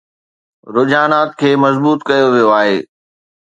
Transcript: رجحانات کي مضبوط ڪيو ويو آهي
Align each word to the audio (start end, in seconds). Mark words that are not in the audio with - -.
رجحانات 0.75 1.29
کي 1.39 1.49
مضبوط 1.63 1.99
ڪيو 2.09 2.27
ويو 2.33 2.49
آهي 2.59 2.77